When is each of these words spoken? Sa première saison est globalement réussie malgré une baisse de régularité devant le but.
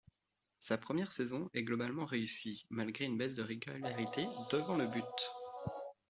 Sa 0.57 0.79
première 0.79 1.11
saison 1.11 1.47
est 1.53 1.61
globalement 1.61 2.05
réussie 2.07 2.65
malgré 2.71 3.05
une 3.05 3.19
baisse 3.19 3.35
de 3.35 3.43
régularité 3.43 4.23
devant 4.51 4.75
le 4.75 4.87
but. 4.87 5.05